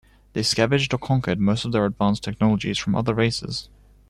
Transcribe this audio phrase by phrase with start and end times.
[0.33, 3.69] They scavenged or conquered most of their advanced technologies from other races.